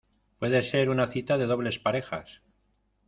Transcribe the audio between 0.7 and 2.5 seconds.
una cita de dobles parejas.